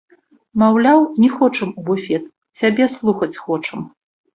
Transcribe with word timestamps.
Маўляў, 0.63 0.99
не 1.25 1.29
хочам 1.37 1.75
у 1.79 1.85
буфет, 1.93 2.29
цябе 2.59 2.93
слухаць 2.99 3.35
хочам. 3.43 3.91